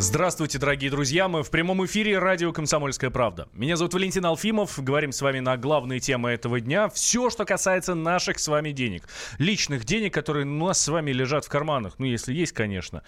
[0.00, 1.28] Здравствуйте, дорогие друзья.
[1.28, 3.50] Мы в прямом эфире радио «Комсомольская правда».
[3.52, 4.82] Меня зовут Валентин Алфимов.
[4.82, 6.88] Говорим с вами на главные темы этого дня.
[6.88, 9.06] Все, что касается наших с вами денег.
[9.36, 11.96] Личных денег, которые у нас с вами лежат в карманах.
[11.98, 13.02] Ну, если есть, конечно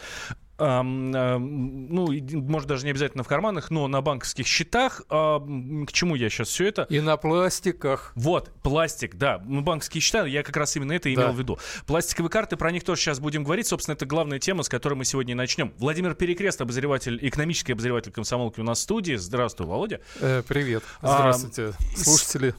[0.63, 5.03] ну, может, даже не обязательно в карманах, но на банковских счетах.
[5.09, 6.83] К чему я сейчас все это?
[6.89, 8.13] И на пластиках.
[8.15, 9.43] Вот, пластик, да.
[9.45, 11.33] Ну, банковские счета, я как раз именно это имел да.
[11.33, 11.59] в виду.
[11.87, 13.67] Пластиковые карты, про них тоже сейчас будем говорить.
[13.67, 15.73] Собственно, это главная тема, с которой мы сегодня и начнем.
[15.79, 19.15] Владимир Перекрест, обозреватель, экономический обозреватель комсомолки у нас в студии.
[19.15, 20.01] Здравствуй, Володя.
[20.21, 20.85] Э, привет.
[21.01, 22.55] Здравствуйте, а, слушатели.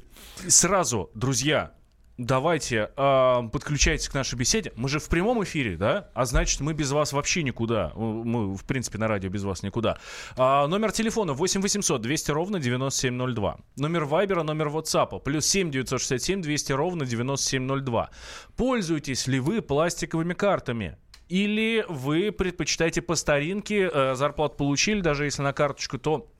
[0.47, 1.73] Сразу, друзья,
[2.17, 4.71] давайте э, подключайтесь к нашей беседе.
[4.75, 6.09] Мы же в прямом эфире, да?
[6.13, 7.91] А значит, мы без вас вообще никуда.
[7.95, 9.97] Мы, в принципе, на радио без вас никуда.
[10.37, 13.57] А, номер телефона 8 800 200 ровно 9702.
[13.77, 15.19] Номер Вайбера, номер WhatsApp.
[15.21, 18.09] Плюс 7 967 200 ровно 9702.
[18.55, 20.97] Пользуетесь ли вы пластиковыми картами?
[21.29, 26.32] Или вы предпочитаете по старинке, э, зарплату получили, даже если на карточку, то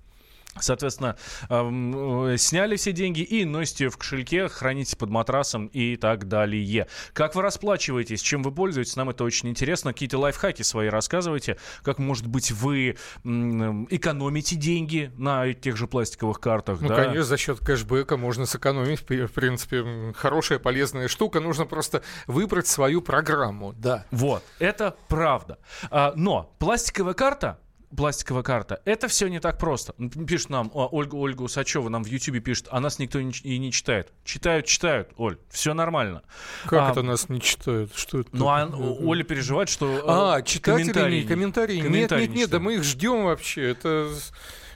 [0.59, 1.17] Соответственно,
[1.49, 6.87] э, сняли все деньги и носите в кошельке, храните под матрасом и так далее.
[7.13, 9.93] Как вы расплачиваетесь, чем вы пользуетесь, нам это очень интересно.
[9.93, 11.57] Какие-то лайфхаки свои рассказывайте.
[11.81, 16.81] Как, может быть, вы экономите деньги на тех же пластиковых картах?
[16.81, 16.95] Ну, да?
[16.95, 19.01] конечно, за счет кэшбэка можно сэкономить.
[19.01, 21.39] В принципе, хорошая, полезная штука.
[21.39, 23.73] Нужно просто выбрать свою программу.
[23.73, 24.05] Да.
[24.11, 25.57] Вот, это правда.
[25.89, 27.59] А, но пластиковая карта
[27.95, 28.81] пластиковая карта.
[28.85, 29.93] Это все не так просто.
[30.27, 34.11] Пишет нам, Ольга, Ольга Усачева нам в Ютьюбе пишет, а нас никто и не читает.
[34.23, 36.23] Читают, читают, Оль, все нормально.
[36.65, 37.93] Как а, это нас не читают?
[37.95, 38.29] Что это?
[38.33, 41.79] Ну, а Оля переживает, что А, читатели, комментарии, комментарии.
[41.81, 43.69] Нет, нет, нет, да мы их ждем вообще.
[43.71, 44.09] Это...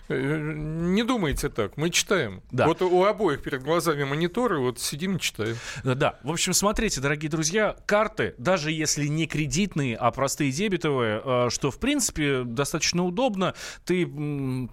[0.09, 2.41] Не думайте так, мы читаем.
[2.52, 2.67] Да.
[2.67, 5.55] Вот у обоих перед глазами мониторы, вот сидим и читаем.
[5.83, 11.50] Да, в общем, смотрите, дорогие друзья, карты, даже если не кредитные, а простые дебетовые, э,
[11.50, 13.53] что, в принципе, достаточно удобно.
[13.85, 14.06] Ты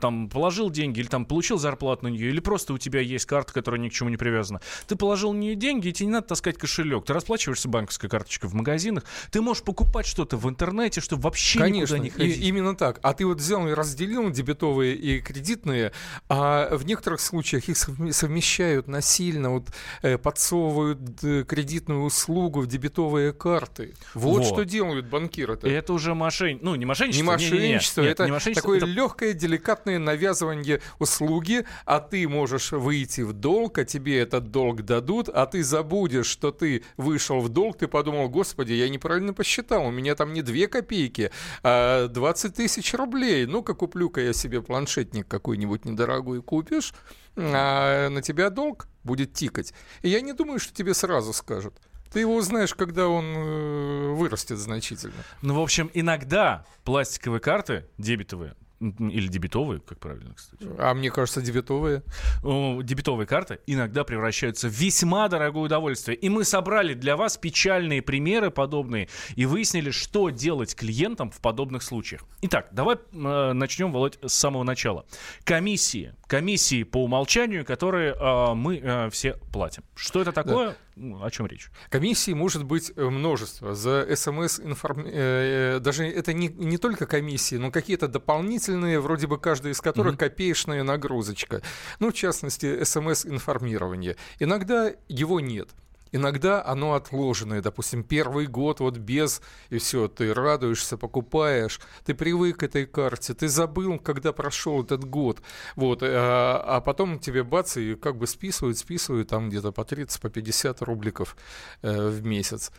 [0.00, 3.52] там положил деньги или там получил зарплату на нее, или просто у тебя есть карта,
[3.52, 4.60] которая ни к чему не привязана.
[4.86, 7.04] Ты положил на нее деньги, и тебе не надо таскать кошелек.
[7.04, 11.96] Ты расплачиваешься банковской карточкой в магазинах, ты можешь покупать что-то в интернете, чтобы вообще Конечно,
[11.96, 12.38] никуда не ходить.
[12.38, 13.00] И, именно так.
[13.02, 15.92] А ты вот взял и разделил дебетовые и кредитные,
[16.28, 19.68] а в некоторых случаях их совмещают насильно, вот,
[20.02, 23.94] э, подсовывают э, кредитную услугу в дебетовые карты.
[24.14, 24.46] Вот, вот.
[24.46, 25.68] что делают банкиры-то.
[25.68, 26.66] Это уже мошенничество.
[26.66, 27.22] Ну, не мошенничество.
[27.22, 28.12] Не мошенничество, не, не, не.
[28.12, 28.86] это не мошенничество, такое это...
[28.86, 35.28] легкое, деликатное навязывание услуги, а ты можешь выйти в долг, а тебе этот долг дадут,
[35.28, 39.90] а ты забудешь, что ты вышел в долг, ты подумал, господи, я неправильно посчитал, у
[39.90, 41.30] меня там не 2 копейки,
[41.62, 43.46] а 20 тысяч рублей.
[43.46, 46.92] Ну-ка, куплю-ка я себе планшет памятник какой-нибудь недорогой купишь,
[47.36, 49.72] а на тебя долг будет тикать.
[50.02, 51.74] И я не думаю, что тебе сразу скажут.
[52.12, 55.14] Ты его узнаешь, когда он э, вырастет значительно.
[55.42, 58.54] Ну, в общем, иногда пластиковые карты дебетовые
[58.90, 60.66] или дебетовые, как правильно, кстати.
[60.78, 62.02] А мне кажется, дебетовые.
[62.42, 66.16] Дебетовые карты иногда превращаются в весьма дорогое удовольствие.
[66.16, 71.82] И мы собрали для вас печальные примеры подобные и выяснили, что делать клиентам в подобных
[71.82, 72.22] случаях.
[72.42, 75.06] Итак, давай э, начнем, Володь, с самого начала.
[75.44, 76.14] Комиссии.
[76.34, 79.84] Комиссии по умолчанию, которые э, мы э, все платим.
[79.94, 80.70] Что это такое?
[80.70, 80.76] Да.
[80.96, 81.70] Ну, о чем речь?
[81.90, 83.76] Комиссий может быть э, множество.
[83.76, 85.04] За смс информ...
[85.06, 90.14] Э, даже это не, не только комиссии, но какие-то дополнительные, вроде бы каждая из которых
[90.14, 90.18] mm-hmm.
[90.18, 91.62] копеечная нагрузочка.
[92.00, 94.16] Ну, в частности, смс-информирование.
[94.40, 95.68] Иногда его нет.
[96.14, 102.58] Иногда оно отложенное, допустим, первый год вот без, и все, ты радуешься, покупаешь, ты привык
[102.58, 105.42] к этой карте, ты забыл, когда прошел этот год,
[105.74, 110.20] вот, а, а потом тебе бац, и как бы списывают, списывают там где-то по 30,
[110.20, 111.36] по 50 рубликов
[111.82, 112.70] э, в месяц.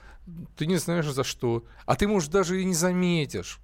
[0.56, 3.60] Ты не знаешь за что, а ты, может, даже и не заметишь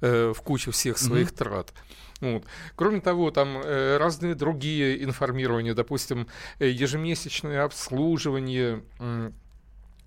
[0.00, 1.36] э, в куче всех своих mm-hmm.
[1.36, 1.74] трат.
[2.20, 2.44] Вот.
[2.74, 6.26] Кроме того, там э, разные другие информирования, допустим,
[6.58, 8.82] э, ежемесячное обслуживание.
[8.98, 9.30] Э,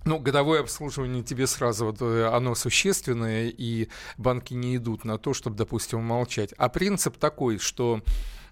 [0.03, 5.33] ну, годовое обслуживание тебе сразу, вот, э, оно существенное, и банки не идут на то,
[5.33, 6.53] чтобы, допустим, молчать.
[6.57, 8.01] А принцип такой, что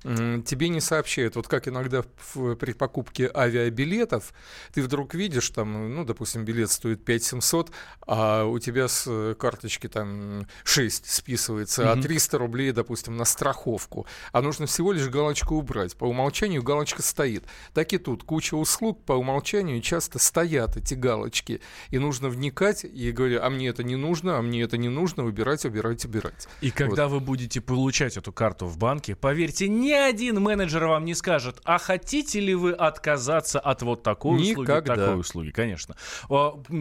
[0.04, 1.36] тебе не сообщают.
[1.36, 2.04] Вот как иногда
[2.34, 4.34] в, при покупке авиабилетов
[4.74, 7.72] ты вдруг видишь, там, ну, допустим, билет стоит 5700,
[8.08, 12.00] а у тебя с карточки там 6 списывается, mm-hmm.
[12.00, 14.06] а 300 рублей, допустим, на страховку.
[14.32, 15.96] А нужно всего лишь галочку убрать.
[15.98, 17.44] По умолчанию галочка стоит.
[17.74, 18.24] Так и тут.
[18.24, 21.62] Куча услуг по умолчанию часто стоят эти галочки.
[21.90, 25.24] И нужно вникать и говорить, а мне это не нужно, а мне это не нужно,
[25.24, 26.48] выбирать, убирать, убирать.
[26.62, 27.16] И когда вот.
[27.16, 31.60] вы будете получать эту карту в банке, поверьте, не ни один менеджер вам не скажет,
[31.64, 34.80] а хотите ли вы отказаться от вот такой Никогда.
[34.80, 35.96] услуги, такой услуги, конечно.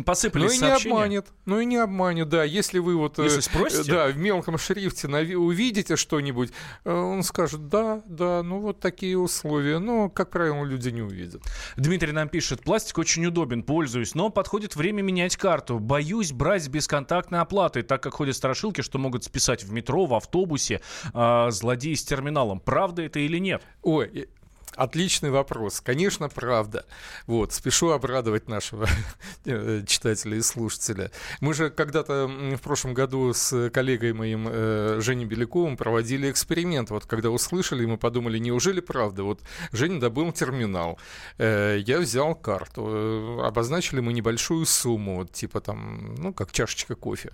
[0.04, 0.94] Посыпались ну и сообщения.
[0.94, 2.44] не обманет, ну и не обманет, да.
[2.44, 3.18] Если вы вот...
[3.18, 3.90] Если спросите?
[3.90, 6.52] Да, в мелком шрифте увидите что-нибудь,
[6.84, 9.78] он скажет, да, да, ну вот такие условия.
[9.78, 11.42] Но, как правило, люди не увидят.
[11.76, 15.78] Дмитрий нам пишет, пластик очень удобен, пользуюсь, но подходит время менять карту.
[15.78, 20.82] Боюсь брать бесконтактной оплатой, так как ходят страшилки, что могут списать в метро, в автобусе,
[21.14, 22.60] э, злодеи с терминалом.
[22.60, 23.62] Правда это или нет?
[23.82, 24.28] Ой,
[24.76, 25.80] Отличный вопрос.
[25.80, 26.84] Конечно, правда.
[27.26, 28.86] Вот, спешу обрадовать нашего
[29.44, 31.10] э, читателя и слушателя.
[31.40, 36.90] Мы же когда-то в прошлом году с коллегой моим э, Женей Беляковым проводили эксперимент.
[36.90, 39.22] Вот когда услышали, мы подумали, неужели правда?
[39.24, 39.40] Вот
[39.72, 40.98] Женя добыл терминал.
[41.38, 43.40] Э, я взял карту.
[43.42, 47.32] Обозначили мы небольшую сумму, вот типа там, ну, как чашечка кофе.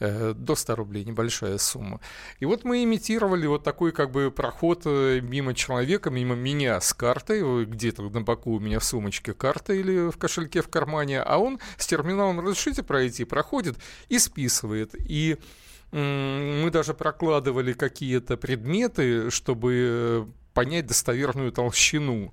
[0.00, 2.00] До 100 рублей, небольшая сумма.
[2.40, 7.64] И вот мы имитировали вот такой как бы проход мимо человека, мимо меня с картой,
[7.64, 11.58] где-то на боку у меня в сумочке карта или в кошельке в кармане, а он
[11.76, 13.76] с терминалом «разрешите пройти», проходит
[14.08, 14.94] и списывает.
[14.98, 15.36] И
[15.92, 22.32] мы даже прокладывали какие-то предметы, чтобы э, понять достоверную толщину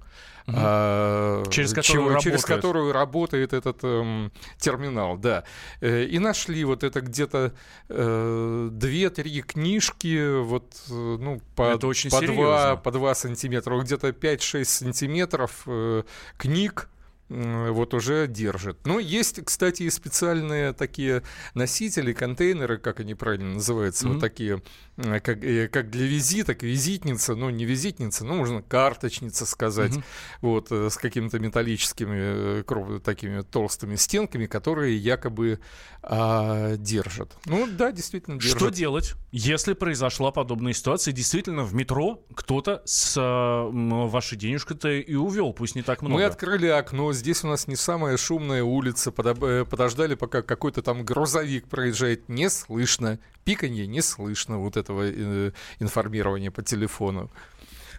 [0.56, 5.44] а, через, которую чего, через которую работает этот эм, терминал, да.
[5.82, 7.54] Э, и нашли вот это где-то
[7.90, 14.10] э, две-три книжки, вот, э, ну, по, это очень по, два, по 2 сантиметра, где-то
[14.10, 16.04] 5-6 сантиметров э,
[16.38, 16.90] книг,
[17.30, 18.80] вот уже держит.
[18.86, 21.24] Ну, есть, кстати, и специальные такие
[21.54, 24.12] носители, контейнеры, как они правильно называются, mm-hmm.
[24.14, 24.62] вот такие,
[24.98, 30.04] как, э, как для визиток, визитница, ну, не визитница, ну, можно карточница сказать, mm-hmm.
[30.42, 35.60] вот, э, с какими-то металлическими, э, такими толстыми стенками, которые якобы
[36.02, 37.36] а, держат.
[37.46, 38.58] Ну, да, действительно держат.
[38.58, 45.16] Что делать, если произошла подобная ситуация, действительно в метро кто-то с а, вашей денежкой-то и
[45.16, 46.16] увел, пусть не так много?
[46.16, 51.06] Мы открыли окно, здесь у нас не самая шумная улица, э, подождали, пока какой-то там
[51.06, 57.30] грузовик проезжает, не слышно, пиканье не слышно вот этого э, информирования по телефону.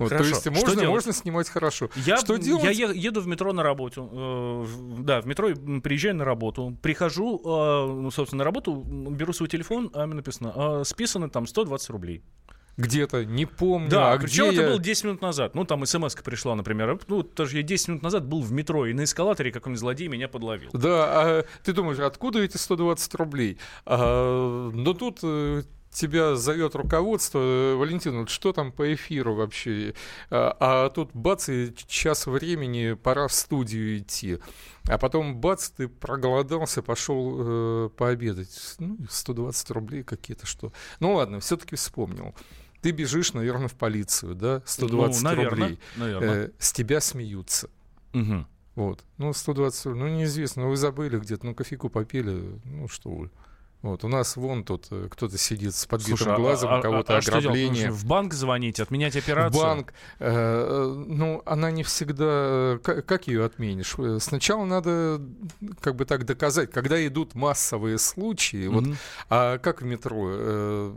[0.00, 1.90] Вот, то есть можно, что можно снимать хорошо.
[1.94, 2.74] Я, что делать?
[2.74, 4.08] Я еду в метро на работу.
[4.10, 4.66] Э,
[5.00, 5.50] да, в метро
[5.82, 6.76] приезжаю на работу.
[6.80, 11.90] Прихожу, э, собственно, на работу, беру свой телефон, а мне написано, э, списано там 120
[11.90, 12.22] рублей
[12.76, 13.88] где-то, не помню.
[13.88, 14.68] Да, а причем где это я...
[14.68, 15.54] было 10 минут назад.
[15.54, 16.98] Ну, там смс пришла, например.
[17.08, 20.28] Ну, тоже я 10 минут назад был в метро, и на эскалаторе какой-нибудь злодей меня
[20.28, 20.70] подловил.
[20.72, 23.58] Да, а ты думаешь, откуда эти 120 рублей?
[23.86, 29.94] А, но тут э, тебя зовет руководство, Валентин, вот что там по эфиру вообще?
[30.30, 34.38] А, а тут бац, и час времени, пора в студию идти.
[34.88, 38.76] А потом бац, ты проголодался, пошел э, пообедать.
[38.78, 40.72] Ну, 120 рублей какие-то что.
[41.00, 42.34] Ну ладно, все-таки вспомнил
[42.80, 45.80] ты бежишь, наверное, в полицию, да, 120 ну, наверное, рублей.
[45.96, 46.46] Наверное.
[46.46, 47.68] Э, с тебя смеются.
[48.14, 48.46] Угу.
[48.76, 49.04] Вот.
[49.18, 53.30] Ну, 120 рублей, ну, неизвестно, ну, вы забыли где-то, ну, кофейку попили, ну, что вы.
[53.82, 56.82] Вот, у нас вон тут э, кто-то сидит с подбитым Слушай, а, глазом, а, у
[56.82, 57.88] кого-то а, ограбление.
[57.88, 59.58] А в банк звонить, отменять операцию?
[59.58, 59.94] В банк.
[60.18, 62.78] Э, э, ну, она не всегда...
[62.82, 63.94] Как, как ее отменишь?
[63.96, 65.22] Э, сначала надо
[65.80, 68.70] как бы так доказать, когда идут массовые случаи, mm-hmm.
[68.70, 68.98] вот,
[69.30, 70.26] а как в метро?
[70.28, 70.94] Э,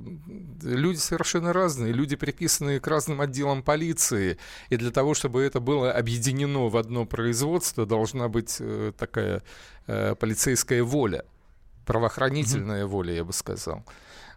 [0.63, 4.37] люди совершенно разные, люди приписанные к разным отделам полиции,
[4.69, 9.41] и для того, чтобы это было объединено в одно производство, должна быть э, такая
[9.87, 11.23] э, полицейская воля
[11.85, 12.87] правоохранительная mm-hmm.
[12.87, 13.83] воля, я бы сказал.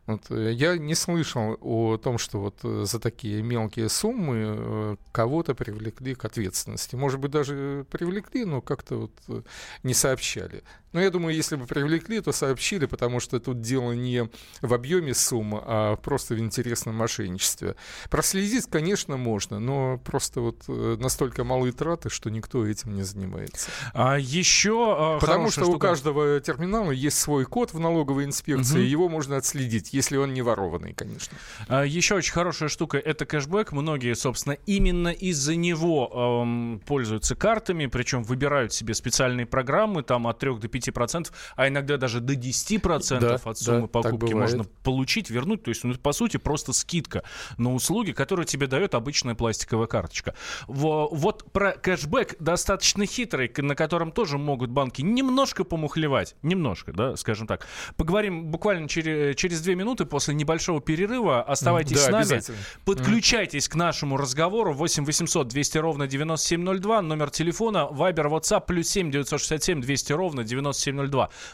[0.07, 4.97] Вот, э, я не слышал о том, что вот э, за такие мелкие суммы э,
[5.13, 6.95] кого-то привлекли к ответственности.
[6.95, 8.97] Может быть, даже привлекли, но как-то
[9.29, 9.45] вот
[9.83, 10.63] не сообщали.
[10.97, 14.31] Но я думаю, если бы привлекли, то сообщили, потому что тут дело не
[14.63, 17.77] в объеме суммы, а просто в интересном мошенничестве.
[18.09, 23.69] Проследить, конечно, можно, но просто вот настолько малые траты, что никто этим не занимается.
[23.93, 25.77] А еще Потому что штука...
[25.77, 28.87] у каждого терминала есть свой код в налоговой инспекции, угу.
[28.87, 31.37] его можно отследить если он не ворованный, конечно.
[31.69, 33.73] А, еще очень хорошая штука— это кэшбэк.
[33.73, 40.39] Многие, собственно, именно из-за него эм, пользуются картами, причем выбирают себе специальные программы, там от
[40.39, 44.33] 3 до 5 процентов, а иногда даже до 10 процентов да, от суммы да, покупки
[44.33, 45.63] можно получить, вернуть.
[45.63, 47.23] То есть, ну, по сути, просто скидка
[47.57, 50.35] на услуги, которые тебе дает обычная пластиковая карточка.
[50.67, 56.37] Вот про кэшбэк достаточно хитрый, на котором тоже могут банки немножко помухлевать.
[56.43, 57.67] Немножко, да, скажем так.
[57.97, 61.43] Поговорим буквально через, через две минуты минуты после небольшого перерыва.
[61.43, 62.43] Оставайтесь да, с нами.
[62.85, 63.71] Подключайтесь mm.
[63.71, 64.73] к нашему разговору.
[64.73, 67.03] 8 800 200 ровно 9702.
[67.03, 70.76] Номер телефона Viber, WhatsApp плюс 7 967 200 ровно 9702.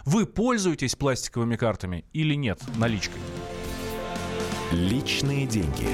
[0.05, 3.21] Вы пользуетесь пластиковыми картами или нет наличкой?
[4.73, 5.89] Личные деньги.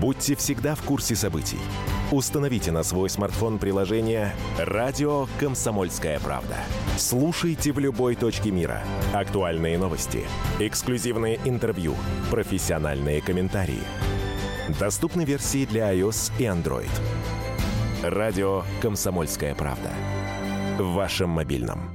[0.00, 1.58] Будьте всегда в курсе событий.
[2.12, 6.56] Установите на свой смартфон приложение «Радио Комсомольская правда».
[6.98, 8.82] Слушайте в любой точке мира.
[9.14, 10.24] Актуальные новости,
[10.60, 11.94] эксклюзивные интервью,
[12.30, 13.82] профессиональные комментарии.
[14.78, 16.90] Доступны версии для iOS и Android.
[18.10, 19.90] «Радио Комсомольская правда».
[20.78, 21.90] В вашем мобильном.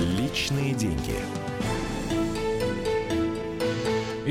[0.00, 1.16] Личные деньги.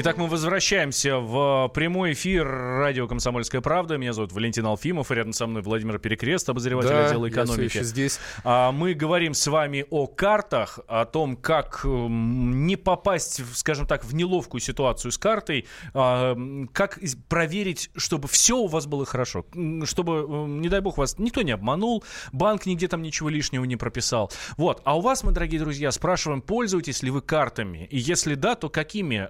[0.02, 3.98] Итак, мы возвращаемся в прямой эфир радио «Комсомольская правда».
[3.98, 7.76] Меня зовут Валентин Алфимов, и рядом со мной Владимир Перекрест, обозреватель Да, отдела я экономики.
[7.76, 8.18] еще здесь.
[8.46, 14.16] А, Мы говорим с вами о картах, о том, как не попасть, скажем так, в
[14.16, 16.38] неловкую ситуацию с картой, а,
[16.72, 19.46] как проверить, чтобы все у вас было хорошо,
[19.84, 24.32] чтобы, не дай бог, вас никто не обманул, банк нигде там ничего лишнего не прописал.
[24.56, 24.82] Вот.
[24.86, 27.86] А у вас, мы, дорогие друзья, спрашиваем, пользуетесь ли вы картами?
[27.92, 29.28] И если да, то какими?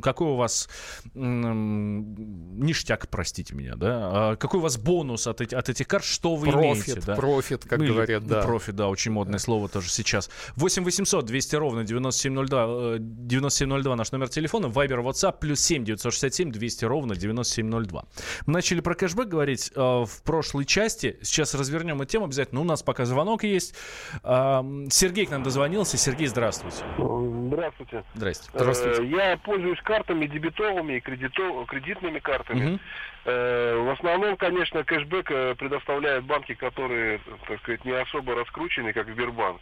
[0.00, 0.68] Какой у вас
[1.14, 3.88] м, ништяк, простите меня, да?
[4.32, 6.04] А Какой у вас бонус от, эти- от этих карт?
[6.04, 6.84] Что вы имеете?
[6.92, 7.14] Профит, да?
[7.16, 8.42] профит, как Ну, или- говорят, да.
[8.42, 10.30] Профит, да, очень модное слово тоже сейчас.
[10.56, 14.68] 8 800 200 ровно 9702, э, 9702 наш номер телефона.
[14.68, 18.04] Viber, WhatsApp, плюс 7 967 200 ровно 9702.
[18.46, 21.18] Мы начали про кэшбэк говорить э, в прошлой части.
[21.22, 22.60] Сейчас развернем эту тему обязательно.
[22.60, 23.74] У нас пока звонок есть.
[24.22, 25.96] А, Сергей к нам дозвонился.
[25.96, 26.76] Сергей, здравствуйте.
[26.96, 28.04] Здравствуйте.
[28.14, 29.02] Здравствуйте.
[29.02, 32.78] Э, Я пользуюсь картами дебетовыми и кредито- кредитными картами.
[33.24, 39.06] Э, В основном, конечно, кэшбэк э, предоставляют банки, которые, так сказать, не особо раскручены, как
[39.08, 39.60] Сбербанк.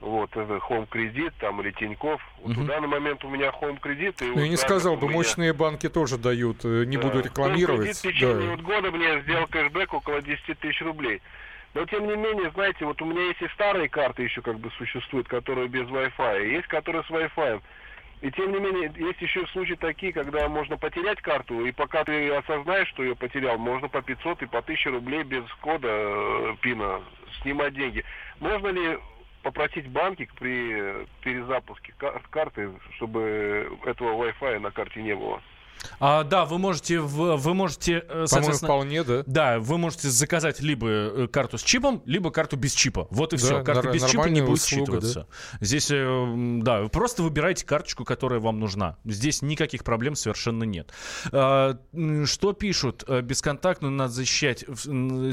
[0.00, 2.20] Вот, это Home кредит там или Тиньков.
[2.42, 2.64] Вот Мгм.
[2.64, 4.20] в данный момент у меня Home кредит.
[4.22, 7.02] и Ну, вот я не сказал бы, меня- мощные банки тоже дают, э, не Да.
[7.04, 7.80] буду Home рекламировать.
[7.80, 8.50] кредит в течение Да.
[8.56, 11.20] вот года мне сделал кэшбэк около 10 тысяч рублей.
[11.74, 14.70] Но тем не менее, знаете, вот у меня есть и старые карты еще как бы
[14.78, 17.60] существуют, которые без Wi-Fi, и есть которые с Wi-Fi.
[18.20, 22.30] И тем не менее, есть еще случаи такие, когда можно потерять карту, и пока ты
[22.30, 27.00] осознаешь, что ее потерял, можно по 500 и по 1000 рублей без кода э, пина
[27.40, 28.04] снимать деньги.
[28.38, 28.98] Можно ли
[29.42, 35.40] попросить банки при э, перезапуске кар- карты, чтобы этого Wi-Fi на карте не было?
[35.98, 38.68] А, да, вы можете, в- вы можете, э, По-моему, соответственно...
[38.68, 39.22] вполне, да.
[39.26, 43.06] Да, вы можете заказать либо э, карту с чипом, либо карту без чипа.
[43.10, 43.62] Вот и Да, все.
[43.62, 45.26] Карта без чипа не будет услуга, считываться.
[45.60, 48.96] Здесь, э, да, вы просто выбираете карточку, которая вам нужна.
[49.04, 50.90] Здесь никаких проблем совершенно нет.
[51.32, 51.76] А,
[52.24, 53.04] Что пишут?
[53.22, 54.64] Бесконтактную надо защищать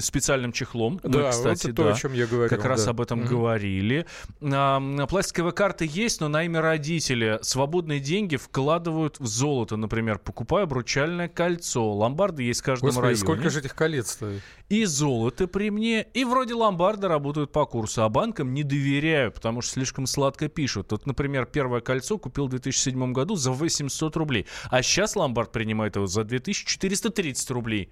[0.01, 0.99] специальным чехлом.
[1.03, 1.89] Мы, Да, кстати, вот это то, да.
[1.91, 2.49] о чем я говорил.
[2.49, 2.91] Как раз да.
[2.91, 3.27] об этом Мгм.
[3.27, 4.05] говорили.
[4.41, 7.39] А, пластиковые карты есть, но на имя родителя.
[7.41, 11.94] Свободные деньги вкладывают в золото, например, покупая обручальное кольцо.
[11.94, 13.20] Ломбарды есть в каждом Господи, районе.
[13.20, 14.44] сколько же этих колец стоит?
[14.70, 19.63] И золото при мне, и вроде ломбарды работают по курсу, а банкам не доверяю, потому
[19.63, 20.91] что слишком сладко пишут.
[20.91, 25.96] Вот, например, первое кольцо купил в 2007 году за 800 рублей, а сейчас ломбард принимает
[25.96, 27.91] его за 2430 рублей.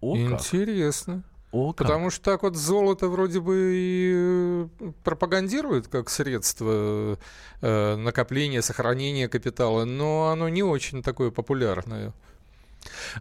[0.00, 1.24] О как, Интересно.
[1.52, 1.86] О как.
[1.86, 4.68] Потому что так вот золото вроде бы и э,
[5.02, 7.18] пропагандирует как средство
[7.60, 12.12] э, накопления, сохранения капитала, но оно не очень такое популярное.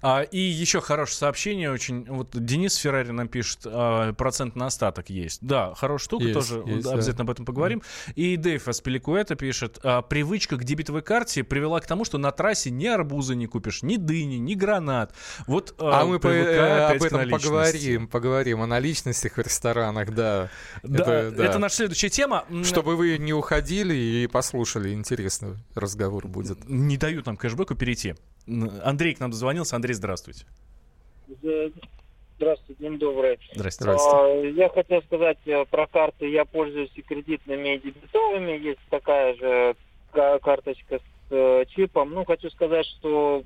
[0.02, 2.06] А, и еще хорошее сообщение очень.
[2.06, 5.40] Вот Денис Феррари нам пишет, а, процент на остаток есть.
[5.42, 6.96] Да, хорошая штука, Есть, тоже есть, да, да.
[6.96, 7.82] обязательно об этом поговорим.
[8.16, 12.70] И Дэйв Аспеликуэта пишет, а, привычка к дебетовой карте привела к тому, что на трассе
[12.72, 15.14] ни арбуза не купишь, ни дыни, ни гранат.
[15.48, 20.50] Вот А мы по- э, об этом поговорим, поговорим о наличностях в ресторанах, да.
[20.84, 21.46] Да, Это- да.
[21.46, 22.46] это наша следующая тема.
[22.64, 26.68] Чтобы вы не уходили и послушали, интересный разговор будет.
[26.70, 28.16] Не дают нам кэшбэку перейти.
[28.84, 29.76] Андрей к нам дозвонился.
[29.76, 30.46] Андрей, здравствуйте.
[32.38, 33.38] Здравствуйте, день добрый.
[33.54, 34.00] Здравствуйте.
[34.02, 34.28] А,
[34.64, 36.30] Я хотел сказать э, про карты.
[36.30, 38.52] Я пользуюсь и кредитными, и дебетовыми.
[38.58, 39.76] Есть такая же
[40.12, 42.12] ка- карточка с э, чипом.
[42.12, 43.44] Ну, хочу сказать, что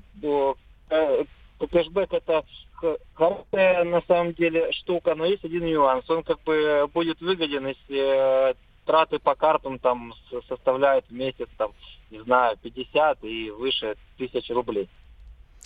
[0.90, 1.24] э,
[1.58, 2.44] кэшбэк это
[2.74, 6.08] х- хорошая на самом деле штука, но есть один нюанс.
[6.08, 10.14] Он как бы будет выгоден, если траты по картам там
[10.48, 11.72] составляют в месяц там,
[12.10, 14.88] не знаю, 50 и выше тысяч рублей.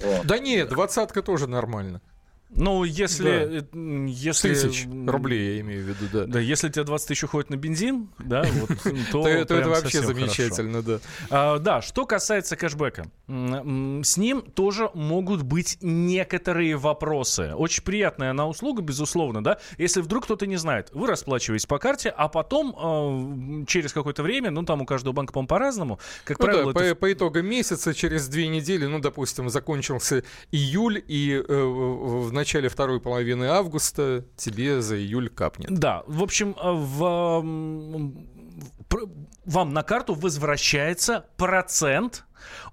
[0.00, 0.26] Вот.
[0.26, 2.00] Да нет, двадцатка тоже нормально.
[2.50, 3.62] Ну, если...
[3.62, 3.78] Да.
[3.78, 6.25] э, если Тысяч рублей, я имею в виду, да.
[6.25, 8.71] Да, если у тебя 20 тысяч уходит на бензин, да, вот,
[9.12, 11.00] то, То, это вообще замечательно, да.
[11.31, 17.52] А, да, что касается кэшбэка, с ним тоже могут быть некоторые вопросы.
[17.55, 19.59] Очень приятная она услуга, безусловно, да.
[19.76, 24.50] Если вдруг кто-то не знает, вы расплачиваетесь по карте, а потом э, через какое-то время,
[24.50, 28.28] ну там у каждого банка, по-моему, по-разному, как Ну правило, по, по итогам месяца, через
[28.28, 34.97] две недели, ну, допустим, закончился июль, и э, в начале второй половины августа тебе за
[34.97, 35.71] июль капнет.
[35.73, 37.42] Да, в общем, э, в,
[39.49, 42.25] вам на карту возвращается процент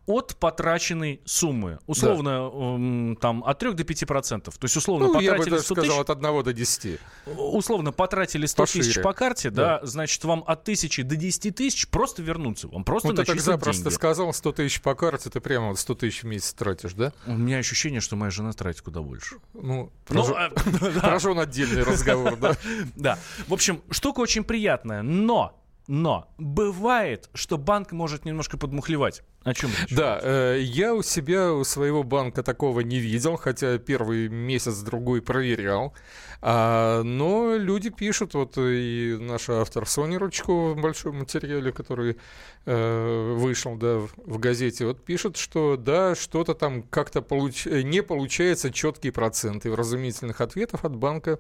[0.06, 1.80] от потраченной суммы.
[1.88, 3.20] Условно, да.
[3.20, 4.58] там от 3 до 5 процентов.
[4.58, 6.10] То есть, условно, ну, потратили я бы даже 100 сказал, тысяч...
[6.10, 7.00] от 1 до 10.
[7.38, 8.84] Условно, потратили 100 Пошире.
[8.84, 9.80] тысяч по карте, да.
[9.80, 9.86] Да.
[9.86, 12.68] значит, вам от тысячи до 10 тысяч просто вернутся.
[12.68, 13.96] Вам просто так начислят запросто деньги.
[13.96, 17.12] сказал, 100 тысяч по карте, ты прямо вот 100 тысяч в месяц тратишь, да?
[17.26, 19.38] У меня ощущение, что моя жена тратит куда больше.
[19.54, 20.50] Ну, Ну, а,
[21.02, 22.56] про жен отдельный разговор, да?
[22.96, 23.18] Да.
[23.48, 29.24] В общем, штука очень приятная, но, но бывает, что банк может немножко подмухлевать.
[29.44, 29.70] О чем?
[29.92, 35.94] Да, э, я у себя, у своего банка такого не видел, хотя первый месяц-другой проверял.
[36.42, 42.18] А, но люди пишут, вот и наш автор Соня Ручкова в большом материале, который
[42.66, 47.66] э, вышел да, в, в газете, вот пишет, что да, что-то там как-то получ...
[47.66, 51.40] не получается четкий процент, и вразумительных ответов от банка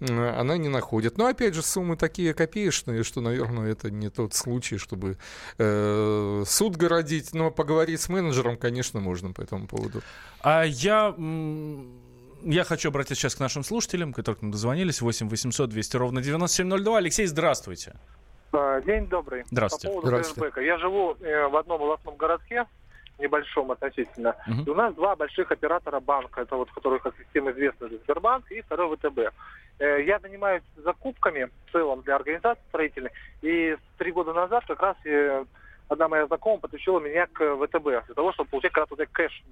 [0.00, 1.18] э, она не находит.
[1.18, 5.18] Но опять же, суммы такие копеечные, что, наверное, это не тот случай, чтобы
[5.58, 7.34] э, суд городить.
[7.34, 10.02] Но поговорить с менеджером, конечно, можно по этому поводу.
[10.40, 11.14] А я,
[12.42, 15.00] я хочу обратиться сейчас к нашим слушателям, которые к нам дозвонились.
[15.00, 16.98] 8 800 200 ровно 9702.
[16.98, 17.94] Алексей, здравствуйте.
[18.52, 19.44] А, День добрый.
[19.50, 19.88] Здравствуйте.
[19.88, 20.64] По поводу Здравствуйте.
[20.64, 22.66] Я живу э, в одном областном городке,
[23.18, 24.36] небольшом относительно.
[24.46, 24.62] Мгм.
[24.64, 26.42] И у нас два больших оператора банка.
[26.42, 29.32] Это вот, которые, как всем известно, это Сбербанк и второй ВТБ.
[29.78, 33.12] Э, Я занимаюсь закупками в целом для организаций строительных.
[33.42, 35.44] И три года назад как раз э,
[35.88, 39.14] одна моя знакомая подключила меня к ВТБ для того, чтобы получать как раз вот этот
[39.14, 39.42] кэш.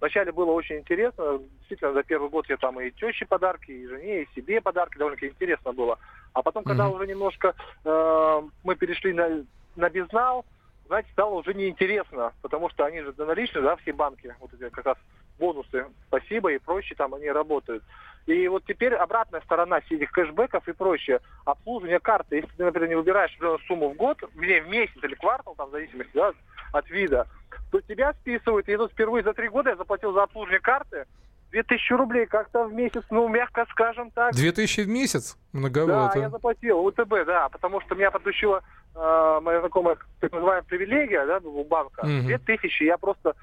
[0.00, 1.38] Вначале было очень интересно.
[1.58, 4.98] Действительно, за первый год я там и теще подарки, и жене, и себе подарки.
[4.98, 5.98] Довольно-таки интересно было.
[6.32, 6.96] А потом, когда Мгм.
[6.96, 9.44] уже немножко э, мы перешли на,
[9.76, 10.44] на безнал,
[10.86, 14.84] знаете, стало уже неинтересно, потому что они же наличные, да, все банки, вот эти как
[14.84, 14.96] раз
[15.38, 17.82] бонусы, спасибо и прочее, там они работают.
[18.26, 22.36] И вот теперь обратная сторона всех этих кэшбэков и прочее, обслуживание карты.
[22.36, 25.72] Если ты, например, не выбираешь определенную сумму в год, в месяц или квартал, там, в
[25.72, 26.32] зависимости да,
[26.72, 27.26] от вида,
[27.74, 28.68] то тебя списывают.
[28.68, 31.06] И тут впервые за три года я заплатил за обслуживание карты
[31.50, 34.32] 2000 рублей как-то в месяц, ну, мягко скажем так.
[34.32, 35.36] 2000 в месяц?
[35.52, 36.18] Да, Многовато.
[36.20, 38.62] я заплатил, УТБ, да, потому что меня подключила
[38.94, 42.02] э, моя знакомая, так называемая привилегия, да, у банка.
[42.04, 43.34] Две тысячи, я просто,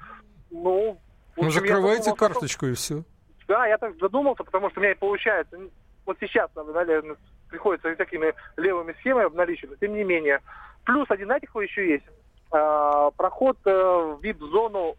[0.50, 0.98] ну...
[1.36, 3.02] Ну, общем, я закрывайте задумался карточку и все.
[3.48, 5.70] Да, я так задумался, потому что у меня и получается, н-
[6.06, 7.16] вот сейчас, наверное,
[7.50, 10.40] приходится такими левыми схемами обналичить, но тем не менее.
[10.84, 12.04] Плюс один, знаете, какой еще есть?
[12.52, 14.96] А, проход э, в вип-зону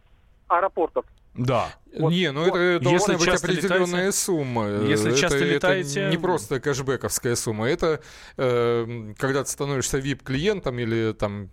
[0.47, 1.05] аэропортов.
[1.35, 1.67] Да.
[1.97, 2.55] Вот, не, ну вот.
[2.55, 4.67] это должна Если быть часто определенная сумма.
[4.67, 7.69] Если это, часто это летаете- не просто кэшбэковская сумма.
[7.69, 8.01] Это
[8.37, 11.49] э, когда ты становишься VIP-клиентом или там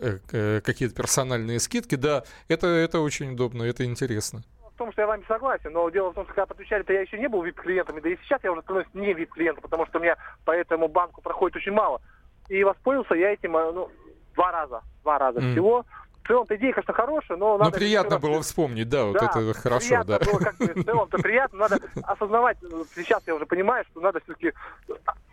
[0.00, 4.42] э, к- какие-то персональные скидки, да, это, это очень удобно, это интересно.
[4.74, 7.00] В том, что я с вами согласен, но дело в том, что когда подключали-то я
[7.00, 10.02] еще не был вип-клиентом, да и сейчас я уже становлюсь не вип-клиентом, потому что у
[10.02, 12.00] меня по этому банку проходит очень мало.
[12.48, 13.90] И воспользовался я этим, э, ну,
[14.36, 15.52] два раза, два раза Мгм.
[15.52, 15.84] всего.
[16.22, 17.78] В целом-то идея, конечно, хорошая, но Но надо...
[17.78, 20.24] приятно еще раз- было вспомнить, да, вот Да, это хорошо, приятно да.
[20.24, 24.52] было, как в целом-то приятно, надо осознавать, ну, сейчас я уже понимаю, что надо все-таки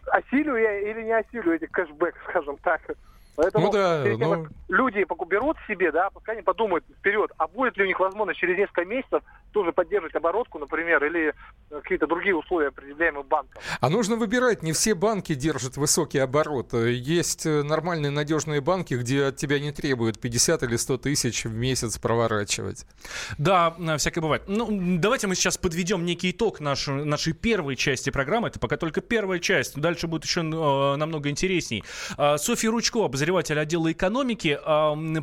[0.07, 2.81] осилю я или не осилю этих кэшбэк, скажем так.
[3.35, 7.47] Поэтому Ну да, перед тем, ну- люди берут себе, да, пускай они подумают вперед, а
[7.47, 11.33] будет ли у них возможность через несколько месяцев тоже поддерживать оборотку, например, или
[11.69, 13.61] э, какие-то другие условия, определяемые банком.
[13.79, 16.73] А нужно выбирать, не все банки держат высокий оборот.
[16.73, 21.53] Есть э, нормальные надежные банки, где от тебя не требуют 50 или 100 тысяч в
[21.53, 22.85] месяц проворачивать.
[23.37, 24.43] Да, э, всякое бывает.
[24.47, 24.67] Ну,
[24.99, 28.49] давайте мы сейчас подведем некий итог нашей, нашей первой части программы.
[28.49, 29.79] Это пока только первая часть.
[29.79, 31.83] Дальше будет еще э, намного интересней.
[32.17, 34.59] А, Софья Ручко, обозреватель отдела экономики,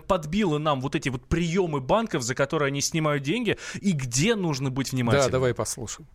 [0.06, 4.70] подбила нам вот эти вот приемы банков, за которые они снимают деньги, и где нужно
[4.70, 5.26] быть внимательным.
[5.26, 6.08] Да, давай послушаем.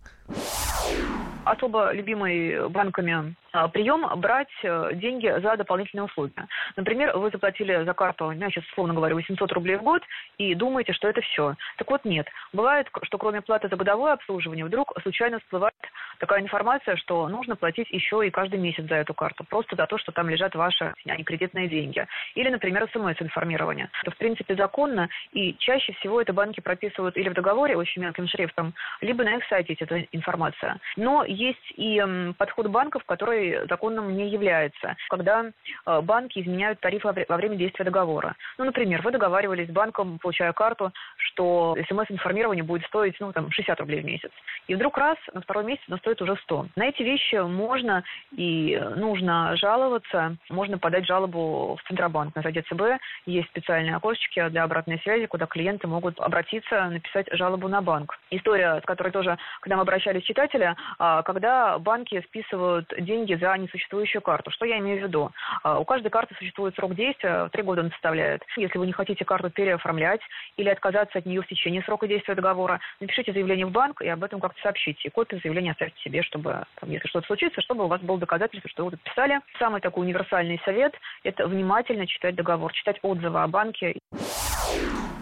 [1.46, 3.36] особо любимый банками
[3.74, 6.34] прием брать э, деньги за дополнительные услуги.
[6.76, 10.02] Например, вы заплатили за карту, я сейчас условно говорю, 800 рублей в год
[10.38, 11.56] и думаете, что это все.
[11.78, 12.28] Так вот нет.
[12.54, 15.74] Бывает, что кроме платы за годовое обслуживание, вдруг случайно всплывает
[16.20, 19.98] такая информация, что нужно платить еще и каждый месяц за эту карту, просто за то,
[19.98, 22.06] что там лежат ваши а не кредитные деньги.
[22.36, 23.90] Или, например, смс-информирование.
[24.04, 28.28] Это, в принципе, законно, и чаще всего это банки прописывают или в договоре очень мелким
[28.28, 30.80] шрифтом, либо на их сайте эта информация.
[30.96, 32.04] Но есть и
[32.38, 35.46] подход банков, которые законным не является, когда
[35.86, 38.36] э, банки изменяют тарифы во время действия договора.
[38.58, 43.80] Ну, например, вы договаривались с банком, получая карту, что смс-информирование будет стоить, ну, там, 60
[43.80, 44.32] рублей в месяц.
[44.68, 46.68] И вдруг раз, на второй месяц оно стоит уже 100.
[46.76, 48.04] На эти вещи можно
[48.36, 50.38] и нужно жаловаться.
[50.50, 53.02] Можно подать жалобу в Центробанк на сайте ЦБ.
[53.26, 58.18] Есть специальные окошечки для обратной связи, куда клиенты могут обратиться, написать жалобу на банк.
[58.32, 64.22] История, с которой тоже к нам обращались читатели, а, когда банки списывают деньги за несуществующую
[64.22, 64.52] карту.
[64.52, 65.32] Что я имею в виду?
[65.64, 68.44] А, у каждой карты существует срок действия, три года он составляет.
[68.58, 70.22] Если вы не хотите карту переоформлять
[70.58, 74.24] или отказаться от нее в течение срока действия договора, напишите заявление в банк и об
[74.24, 75.08] этом как-то сообщите.
[75.08, 78.70] И копию заявления оставьте себе, чтобы, там, если что-то случится, чтобы у вас было доказательство,
[78.70, 79.40] что вы подписали.
[79.60, 80.94] Самый такой универсальный совет–
[81.24, 83.96] это внимательно читать договор, читать отзывы о банке.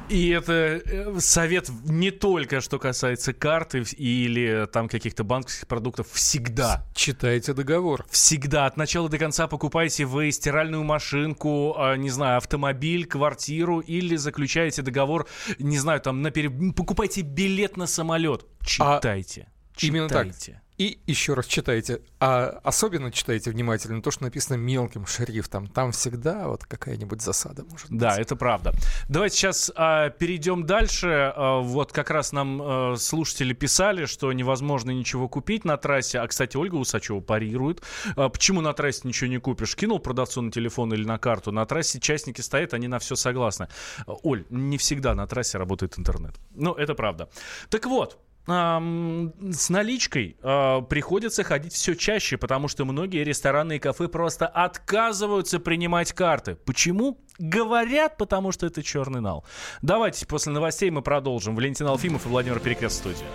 [0.10, 6.08] И это э, совет не только, что касается карты или там каких-то банковских продуктов.
[6.12, 6.86] Всегда.
[6.94, 8.06] Читайте договор.
[8.10, 8.66] Всегда.
[8.66, 14.82] От начала до конца покупайте вы стиральную машинку, а, не знаю, автомобиль, квартиру или заключаете
[14.82, 16.50] договор, не знаю, там, на пере...
[16.50, 18.46] покупайте билет на самолет.
[18.62, 19.48] Читайте.
[19.48, 19.88] А Читайте.
[19.88, 20.62] Именно так.
[20.78, 22.02] И еще раз читайте.
[22.20, 25.68] А особенно читайте внимательно то, что написано мелким шрифтом.
[25.68, 28.00] Там всегда вот какая-нибудь засада может быть.
[28.00, 28.74] Да, это правда.
[29.08, 31.32] Давайте сейчас а, перейдем дальше.
[31.36, 36.20] А, вот как раз нам а, слушатели писали, что невозможно ничего купить на трассе.
[36.20, 37.84] А, кстати, Ольга Усачева парирует.
[38.16, 39.76] А, почему на трассе ничего не купишь?
[39.76, 41.52] Кинул продавцу на телефон или на карту.
[41.52, 43.68] На трассе частники стоят, они на все согласны.
[44.08, 46.36] Оль, не всегда на трассе работает интернет.
[46.56, 47.30] Ну, это правда.
[47.70, 54.10] Так вот, с наличкой э, приходится ходить все чаще, потому что многие рестораны и кафе
[54.10, 56.56] просто отказываются принимать карты.
[56.56, 57.20] Почему?
[57.40, 59.46] Говорят, потому что это черный нал.
[59.82, 61.56] Давайте после новостей мы продолжим.
[61.56, 63.26] Валентин Алфимов и Владимир Перекрест в студии.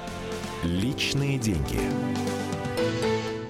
[0.63, 1.81] Личные деньги.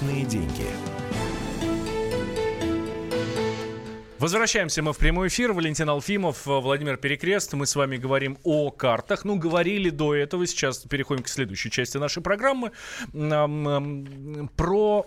[0.00, 0.66] Личные деньги.
[4.18, 5.52] Возвращаемся мы в прямой эфир.
[5.52, 7.52] Валентин Алфимов, Владимир Перекрест.
[7.52, 9.24] Мы с вами говорим о картах.
[9.24, 10.46] Ну, говорили до этого.
[10.46, 12.72] Сейчас переходим к следующей части нашей программы.
[13.12, 15.06] Про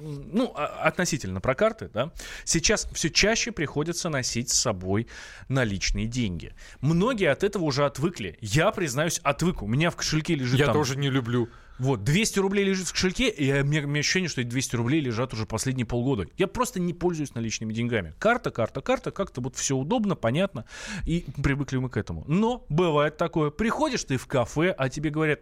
[0.00, 2.10] ну, а, относительно про карты, да,
[2.44, 5.06] сейчас все чаще приходится носить с собой
[5.48, 6.54] наличные деньги.
[6.80, 8.38] Многие от этого уже отвыкли.
[8.40, 9.62] Я, признаюсь, отвык.
[9.62, 10.74] У меня в кошельке лежит Я там...
[10.74, 11.48] тоже не люблю.
[11.78, 15.00] Вот, 200 рублей лежит в кошельке, и я, у меня ощущение, что эти 200 рублей
[15.00, 16.26] лежат уже последние полгода.
[16.38, 18.14] Я просто не пользуюсь наличными деньгами.
[18.18, 20.64] Карта, карта, карта, как-то вот все удобно, понятно,
[21.04, 22.24] и привыкли мы к этому.
[22.26, 25.40] Но бывает такое, приходишь ты в кафе, а тебе говорят,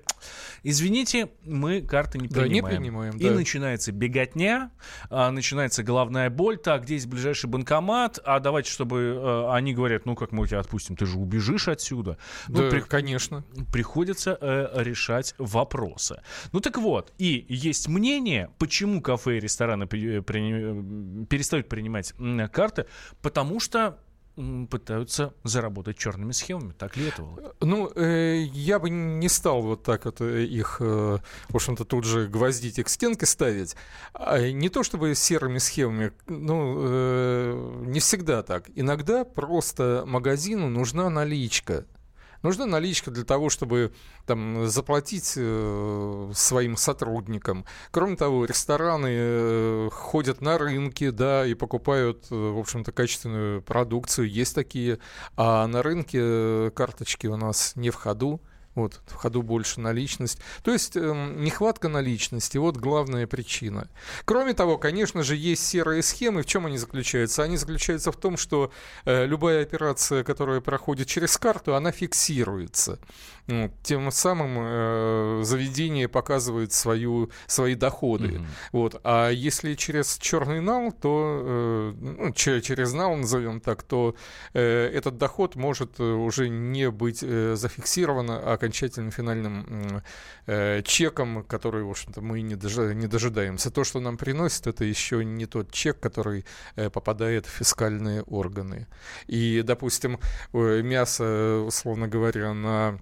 [0.62, 2.64] извините, мы карты не принимаем.
[2.64, 3.34] Да, не принимаем, И да.
[3.34, 4.70] начинается беготня,
[5.10, 10.04] а, начинается головная боль, так, где есть ближайший банкомат, а давайте, чтобы а, они говорят,
[10.06, 12.18] ну как мы тебя отпустим, ты же убежишь отсюда.
[12.48, 12.80] Да, ну, при...
[12.80, 13.44] конечно.
[13.72, 16.20] Приходится э, решать вопросы.
[16.52, 22.14] Ну так вот, и есть мнение, почему кафе и рестораны при, при, перестают принимать
[22.52, 22.86] карты,
[23.22, 23.98] потому что
[24.68, 26.72] пытаются заработать черными схемами.
[26.72, 27.44] Так ли это, Володь?
[27.60, 32.04] Ну, э, я бы не стал вот так вот э, их, э, в общем-то, тут
[32.04, 33.76] же гвоздить и к стенке ставить.
[34.12, 38.68] А не то чтобы серыми схемами, ну, э, не всегда так.
[38.74, 41.86] Иногда просто магазину нужна наличка.
[42.44, 43.94] Нужна наличка для того, чтобы
[44.26, 47.64] там, заплатить э, своим сотрудникам.
[47.90, 54.28] Кроме того, рестораны э, ходят на рынки, да, и покупают, э, в общем-то, качественную продукцию.
[54.28, 54.98] Есть такие.
[55.38, 58.42] А на рынке э, карточки у нас не в ходу.
[58.74, 60.38] Вот, в ходу больше наличность.
[60.62, 61.00] То есть э,
[61.36, 63.88] нехватка наличности, вот главная причина.
[64.24, 66.42] Кроме того, конечно же, есть серые схемы.
[66.42, 67.44] В чем они заключаются?
[67.44, 68.72] Они заключаются в том, что
[69.04, 72.98] э, любая операция, которая проходит через карту, она фиксируется.
[73.82, 78.28] Тем самым э, заведение показывает свою, свои доходы.
[78.28, 78.46] Mm-hmm.
[78.72, 79.00] Вот.
[79.04, 84.14] А если через черный нал, то э, ну, через нал, назовем так, то
[84.54, 90.02] э, этот доход может э, уже не быть э, зафиксирован окончательным финальным
[90.46, 93.70] э, чеком, который, в общем-то, мы не, дожи, не дожидаемся.
[93.70, 98.86] То, что нам приносит, это еще не тот чек, который э, попадает в фискальные органы.
[99.26, 100.18] И, допустим,
[100.54, 102.98] э, мясо, условно говоря, на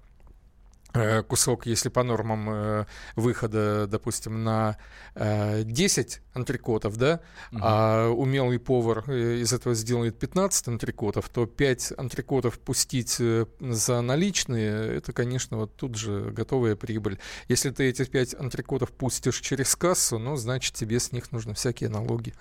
[1.27, 4.77] кусок, если по нормам э, выхода, допустим, на
[5.15, 7.61] 10 э, антрикотов, да, угу.
[7.63, 13.19] а умелый повар из этого сделает 15 антрикотов, то 5 антрикотов пустить
[13.59, 17.19] за наличные, это, конечно, вот тут же готовая прибыль.
[17.47, 21.89] Если ты эти 5 антрикотов пустишь через кассу, ну, значит, тебе с них нужны всякие
[21.89, 22.33] налоги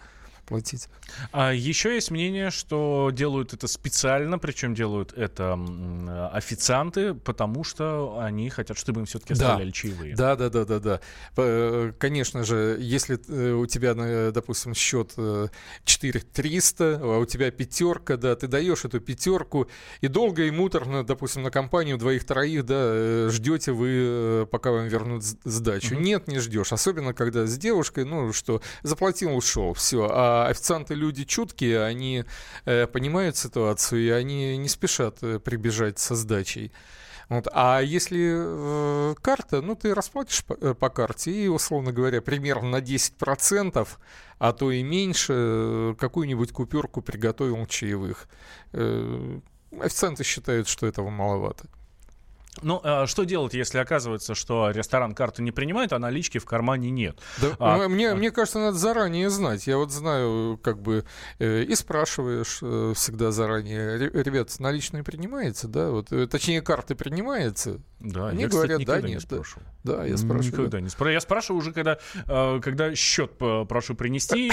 [0.46, 0.88] платить.
[1.32, 5.58] А еще есть мнение, что делают это специально, причем делают это
[6.32, 9.72] официанты, потому что они хотят, чтобы им все-таки оставляли да.
[9.72, 10.16] чаевые.
[10.16, 11.00] Да, да, да, да, да.
[11.36, 13.94] Э, конечно же, если э, у тебя,
[14.32, 15.14] допустим, счет
[15.84, 19.68] 4300, э, а у тебя пятерка, да, ты даешь эту пятерку,
[20.00, 25.94] и долго и муторно, допустим, на компанию двоих-троих, да, ждете вы, пока вам вернут сдачу.
[25.94, 26.02] Угу.
[26.02, 26.72] Нет, не ждешь.
[26.72, 30.08] Особенно, когда с девушкой, ну, что заплатил, ушел, все.
[30.10, 32.24] А официанты люди чуткие, они
[32.64, 36.72] э, понимают ситуацию, и они не спешат э, прибежать со сдачей.
[37.28, 37.48] Вот.
[37.52, 42.68] А если э, карта, ну, ты расплатишь по, э, по карте и, условно говоря, примерно
[42.68, 43.88] на 10%,
[44.38, 48.28] а то и меньше, какую-нибудь купюрку приготовил чаевых.
[48.72, 49.38] Э,
[49.80, 51.66] официанты считают, что этого маловато.
[52.60, 56.90] Ну, а что делать, если оказывается, что ресторан карту не принимает, а налички в кармане
[56.90, 57.18] нет?
[57.40, 58.14] Да, а, мне, а...
[58.14, 59.66] мне кажется, надо заранее знать.
[59.66, 61.04] Я вот знаю, как бы,
[61.38, 65.90] э, и спрашиваешь э, всегда заранее, ребят, наличные принимается, да?
[65.90, 67.80] Вот, э, точнее, карты принимается.
[68.02, 69.16] Да, Они я, говорят, кстати, да, нет.
[69.16, 69.62] Не спрашивал.
[69.84, 70.52] Да, я спрашиваю.
[70.52, 71.14] Никогда не спрашиваю.
[71.14, 74.50] Я спрашиваю уже, когда, э, когда счет прошу принести.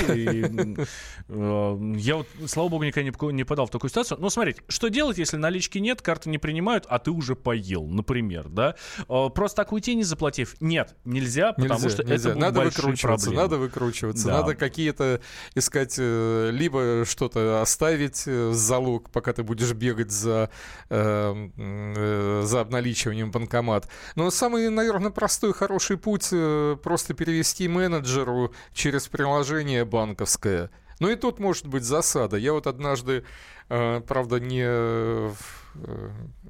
[1.29, 4.19] Э, я вот, слава богу, никогда не подал в такую ситуацию.
[4.19, 8.49] Но смотрите, что делать, если налички нет, карты не принимают, а ты уже поел, например,
[8.49, 8.75] да?
[9.07, 10.55] Э, просто так уйти, не заплатив?
[10.59, 12.29] Нет, нельзя, потому нельзя, что нельзя.
[12.29, 13.35] это надо выкручиваться, проблемы.
[13.35, 14.33] Надо выкручиваться, да.
[14.41, 15.21] надо какие-то
[15.55, 20.49] искать, либо что-то оставить залог, пока ты будешь бегать за,
[20.89, 23.87] за обналичиванием банкомат.
[24.15, 30.69] Но самый, наверное, простой, хороший путь э, просто перевести менеджеру через приложение банковское.
[30.99, 32.37] Ну и тут может быть засада.
[32.37, 33.23] Я вот однажды,
[33.69, 35.31] э, правда, не э,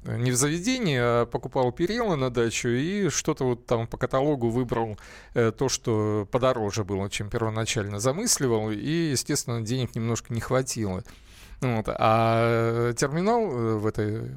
[0.04, 4.98] не в заведении, а покупал перила на дачу и что-то вот там по каталогу выбрал
[5.34, 11.04] то, что подороже было, чем первоначально замысливал, и, естественно, денег немножко не хватило.
[11.60, 11.86] Вот.
[11.88, 13.46] А терминал
[13.78, 14.34] в этой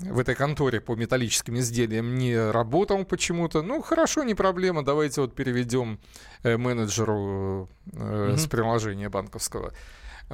[0.00, 3.62] в этой конторе по металлическим изделиям не работал почему-то.
[3.62, 5.98] Ну, хорошо, не проблема, давайте вот переведем
[6.42, 8.36] э, менеджеру mm-hmm.
[8.36, 9.72] с приложения банковского.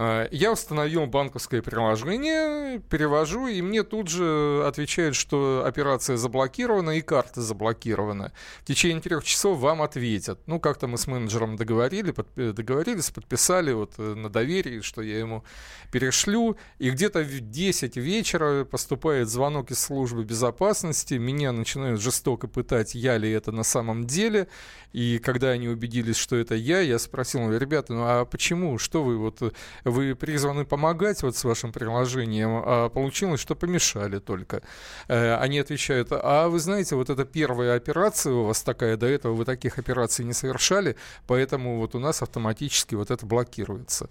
[0.00, 7.00] А, я установил банковское приложение, перевожу, и мне тут же отвечают, что операция заблокирована и
[7.00, 8.30] карта заблокирована.
[8.62, 10.38] В течение трех часов вам ответят.
[10.46, 15.18] Ну, как-то мы с менеджером договорили, под, договорились, подписали вот э, на доверии, что я
[15.18, 15.42] ему
[15.90, 16.56] перешлю.
[16.78, 21.14] И где-то в 10 вечера поступает звонок из службы безопасности.
[21.14, 24.46] Меня начинают жестоко пытать, я ли это на самом деле.
[24.92, 28.78] И когда они убедились, что это я, я спросил, ребята, ну а почему?
[28.78, 29.42] Что вы вот
[29.90, 34.62] вы призваны помогать вот с вашим приложением, а получилось, что помешали только.
[35.08, 39.34] Э, они отвечают, а вы знаете, вот это первая операция у вас такая, до этого
[39.34, 40.96] вы таких операций не совершали,
[41.26, 44.08] поэтому вот у нас автоматически вот это блокируется.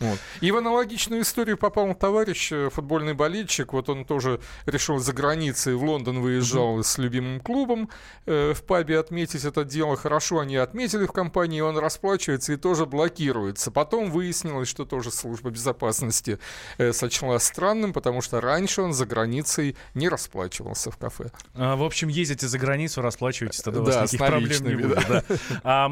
[0.00, 0.18] Вот.
[0.40, 3.72] И в аналогичную историю попал товарищ, э, футбольный болельщик.
[3.72, 6.82] Вот он тоже решил за границей в Лондон выезжал mm-hmm.
[6.82, 7.88] с любимым клубом
[8.26, 9.96] э, в пабе отметить это дело.
[9.96, 13.70] Хорошо они отметили в компании, он расплачивается и тоже блокируется.
[13.70, 16.38] Потом выяснилось, что тоже служба безопасности
[16.78, 21.30] э, сочла странным, потому что раньше он за границей не расплачивался в кафе.
[21.54, 25.08] А, в общем, ездите за границу, расплачивайтесь, тогда у вас да, никаких проблем не будет.
[25.08, 25.24] Да.
[25.52, 25.60] Да.
[25.64, 25.90] А,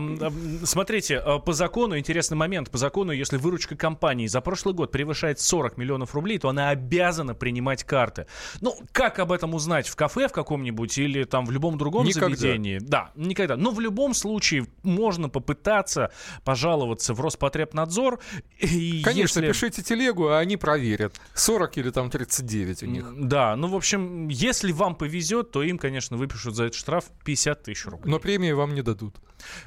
[0.64, 4.92] смотрите, э, по закону, интересный момент, по закону, если выручка компании компании за прошлый год
[4.92, 8.26] превышает 40 миллионов рублей, то она обязана принимать карты.
[8.60, 9.88] Ну, как об этом узнать?
[9.88, 12.36] В кафе в каком-нибудь или там в любом другом никогда.
[12.36, 12.78] заведении?
[12.78, 13.56] Да, никогда.
[13.56, 16.12] Но в любом случае можно попытаться
[16.44, 18.20] пожаловаться в Роспотребнадзор.
[18.60, 19.52] И Конечно, если...
[19.52, 21.20] пишите телегу, а они проверят.
[21.34, 23.06] 40 или там 39 у них.
[23.16, 27.62] Да, ну, в общем, если вам повезет, то им, конечно, выпишут за этот штраф 50
[27.64, 28.10] тысяч рублей.
[28.10, 29.16] Но премии вам не дадут.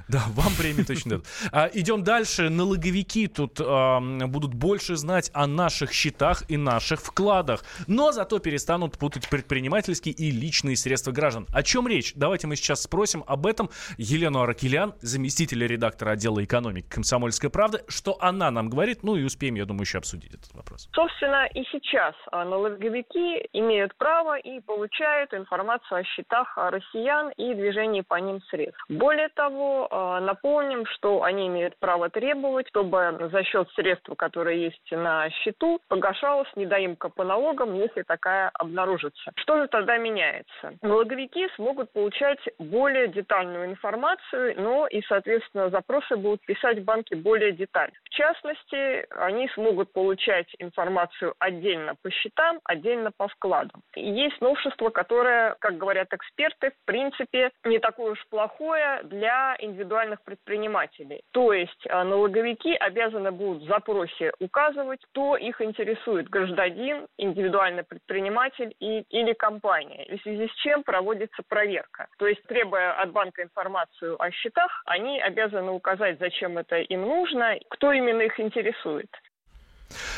[0.07, 1.27] Да, вам премии точно дадут.
[1.51, 2.49] А, идем дальше.
[2.49, 8.97] Налоговики тут а, будут больше знать о наших счетах и наших вкладах, но зато перестанут
[8.97, 11.47] путать предпринимательские и личные средства граждан.
[11.53, 12.13] О чем речь?
[12.15, 18.17] Давайте мы сейчас спросим об этом Елену Аракелян, заместителя редактора отдела экономики «Комсомольской правды», что
[18.19, 20.89] она нам говорит, ну и успеем, я думаю, еще обсудить этот вопрос.
[20.93, 28.01] Собственно, и сейчас а, налоговики имеют право и получают информацию о счетах россиян и движении
[28.01, 28.83] по ним средств.
[28.89, 34.91] Более того, э, напомним, что они имеют право требовать, чтобы за счет средств, которые есть
[34.91, 39.31] на счету, погашалась недоимка по налогам, если такая обнаружится.
[39.35, 40.77] Что же тогда меняется?
[40.81, 47.51] Налоговики смогут получать более детальную информацию, но и, соответственно, запросы будут писать в банке более
[47.51, 47.95] детально.
[48.05, 53.81] В частности, они смогут получать информацию отдельно по счетам, отдельно по вкладам.
[53.95, 60.21] И есть новшество, которое, как говорят эксперты, в принципе, не такое уж плохое для индивидуальных
[60.23, 61.21] предпринимателей.
[61.31, 68.73] То есть э, налоговики обязаны будут в запросе указывать, кто их интересует, гражданин, индивидуальный предприниматель
[68.79, 72.07] и, или компания, в связи с чем проводится проверка.
[72.17, 77.57] То есть, требуя от банка информацию о счетах, они обязаны указать, зачем это им нужно,
[77.69, 79.09] кто именно их интересует.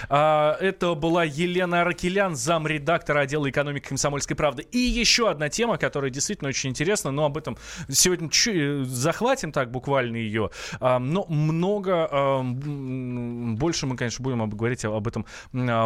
[0.10, 4.64] А, это была Елена Аракелян, замредактора отдела экономики комсомольской правды.
[4.72, 7.58] И еще одна тема, которая действительно очень интересна, но об этом
[7.90, 10.52] сегодня чуть э, захватим так буквально ее.
[10.80, 15.26] А, но много, а, больше мы, конечно, будем говорить об этом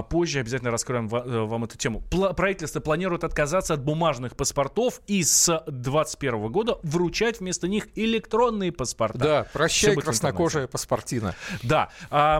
[0.09, 0.39] позже.
[0.39, 2.03] Обязательно раскроем э, вам эту тему.
[2.35, 9.19] Правительство планирует отказаться от бумажных паспортов и с 2021 года вручать вместо них электронные паспорта.
[9.19, 11.35] Да, прощай, краснокожая паспортина.
[11.63, 11.89] Да.
[12.09, 12.39] А,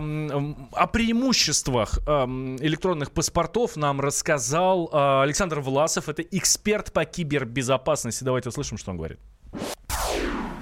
[0.91, 2.25] преимуществах преимуществах э,
[2.61, 6.09] электронных паспортов нам рассказал э, Александр Власов.
[6.09, 8.23] Это эксперт по кибербезопасности.
[8.23, 9.19] Давайте услышим, что он говорит.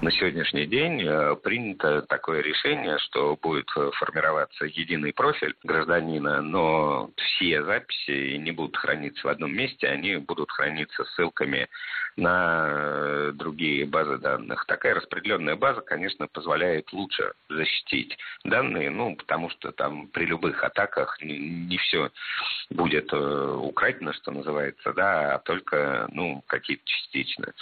[0.02, 7.10] На сегодняшний день э, принято такое решение, что будет э, формироваться единый профиль гражданина, но
[7.18, 11.68] все записи не будут храниться в одном месте, они будут храниться ссылками
[12.18, 14.66] на э, другие базы данных.
[14.66, 21.22] Такая распределенная база, конечно, позволяет лучше защитить данные, ну, потому что там при любых атаках
[21.22, 22.10] не, все
[22.72, 27.54] будет э, украдено, что называется, да, а только, ну, какие-то частично.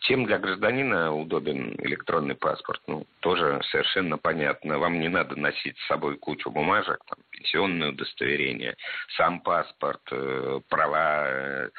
[0.00, 2.82] Чем для гражданина удобен электронный паспорт?
[2.86, 4.78] Ну, тоже совершенно понятно.
[4.78, 8.76] Вам не надо носить с собой кучу бумажек, там, пенсионное удостоверение,
[9.16, 11.70] сам паспорт, э, права,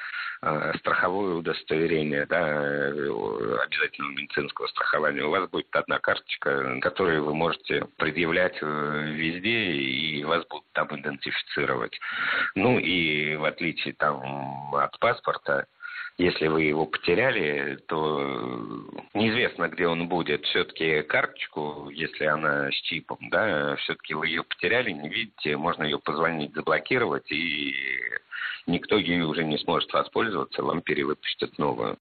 [0.80, 8.58] страховое удостоверение, да, обязательного медицинского страхования, у вас будет одна карточка, которую вы можете предъявлять
[8.62, 12.00] э, везде, и вас будут там идентифицировать.
[12.56, 15.66] Ну и в отличие там от паспорта,
[16.18, 18.22] если вы его потеряли, то
[19.14, 20.46] неизвестно, где он будет.
[20.46, 26.00] Все-таки карточку, если она с чипом, да, все-таки вы ее потеряли, не видите, можно ее
[26.00, 27.76] позвонить, заблокировать, и
[28.68, 31.98] никто ею уже не сможет воспользоваться, вам перевыпустят новую.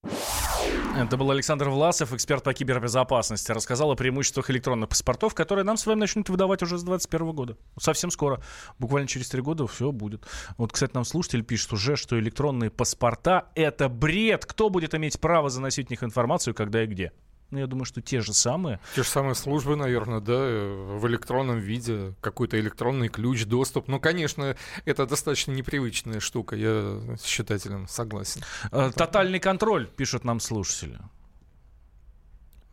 [0.97, 3.51] Это был Александр Власов, эксперт по кибербезопасности.
[3.51, 7.57] Рассказал о преимуществах электронных паспортов, которые нам с вами начнут выдавать уже с 2021 года.
[7.79, 8.41] Совсем скоро.
[8.79, 10.25] Буквально через три года все будет.
[10.57, 14.45] Вот, кстати, нам слушатель пишет уже, что электронные паспорта— это бред.
[14.45, 17.11] Кто будет иметь право заносить в них информацию, когда и где?
[17.51, 18.79] Ну, я думаю, что те же самые.
[18.95, 23.87] Те же самые службы, наверное, да, в электронном виде, какой-то электронный ключ, доступ.
[23.87, 28.41] Ну, конечно, это достаточно непривычная штука, я с читателем согласен.
[28.71, 30.97] А, тотальный контроль, пишут нам слушатели.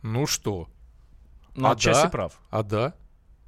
[0.01, 0.67] Ну что?
[1.55, 2.09] Ну, а отчасти да?
[2.09, 2.41] прав.
[2.49, 2.95] А да?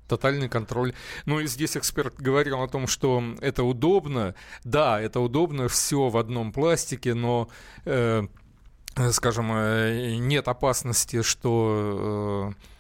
[0.08, 0.94] Тотальный контроль.
[1.26, 4.36] Ну и здесь эксперт говорил о том, что это удобно.
[4.64, 7.50] Да, это удобно, все в одном пластике, но
[7.86, 8.24] э, Э,
[9.12, 12.75] скажем, э, нет опасности, что э,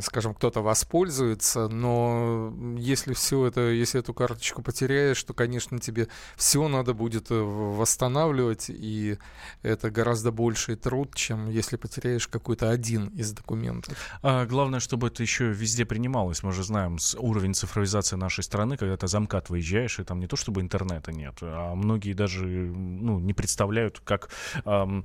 [0.00, 6.68] скажем, кто-то воспользуется, но если все это, если эту карточку потеряешь, то, конечно, тебе все
[6.68, 9.18] надо будет э, восстанавливать, и
[9.62, 13.94] это гораздо больший труд, чем если потеряешь какой-то один из документов.
[14.22, 16.42] А главное, чтобы это еще везде принималось.
[16.42, 20.36] Мы же знаем уровень цифровизации нашей страны, когда ты замкат выезжаешь, и там не то
[20.36, 24.30] чтобы интернета нет, а многие даже ну, не представляют, как
[24.64, 25.04] эм,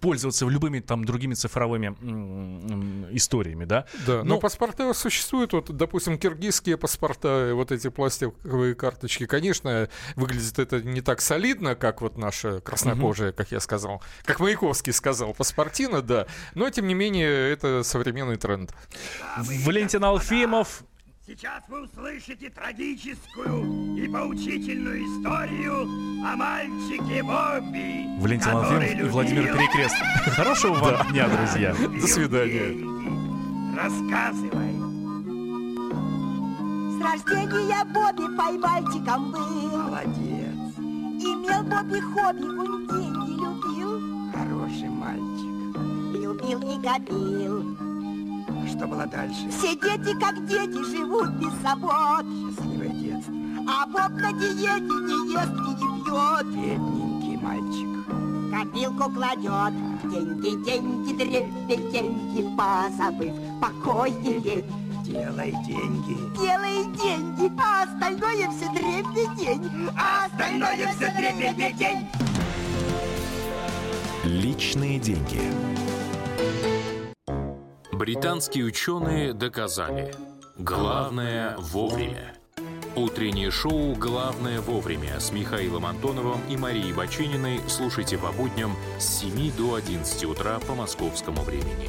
[0.00, 3.81] пользоваться любыми там другими цифровыми эм, историями, да?
[4.06, 9.88] Да, но, но ну, паспорта существуют, вот, допустим, киргизские паспорта, вот эти пластиковые карточки, конечно,
[10.16, 13.36] выглядит это не так солидно, как вот наша краснокожая, угу.
[13.36, 18.74] как я сказал, как Маяковский сказал, паспортина, да, но, тем не менее, это современный тренд.
[19.36, 20.84] Валентин Алфимов,
[21.24, 25.82] Сейчас вы услышите трагическую и поучительную историю
[26.26, 28.20] о мальчике Бобби.
[28.20, 29.94] Валентин Алфимов и Владимир Перекрест.
[30.34, 31.74] Хорошего вам дня, друзья.
[31.74, 32.91] До свидания.
[33.74, 34.76] Рассказывай.
[36.92, 39.78] С рождения Бобби поймальчиком был.
[39.78, 40.76] Молодец.
[40.78, 44.30] Имел Бобби хобби, он деньги любил.
[44.32, 45.52] Хороший мальчик.
[46.12, 47.76] Любил и копил.
[48.48, 49.48] А что было дальше?
[49.48, 52.26] Все дети, как дети, живут без забот.
[52.54, 53.34] Счастливое детство.
[53.66, 56.46] А Боб на диете не ест и не пьет.
[56.46, 57.88] Бедненький мальчик.
[58.52, 59.91] Копилку кладет.
[60.12, 64.64] Деньги, деньги, дребеденьги, позабыв покой и лень.
[65.04, 66.16] Делай деньги.
[66.38, 72.08] Делай деньги, а остальное все дребедень, а остальное все дребедень.
[74.24, 75.40] Личные деньги.
[77.92, 80.14] Британские ученые доказали.
[80.58, 82.34] Главное вовремя.
[82.94, 89.50] Утреннее шоу «Главное вовремя» с Михаилом Антоновым и Марией Бачининой слушайте по будням с 7
[89.56, 91.88] до 11 утра по московскому времени.